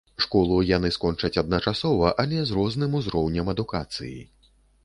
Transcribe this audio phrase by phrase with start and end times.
[0.23, 4.19] Школу яны скончаць адначасова, але з розным узроўнем адукацыі.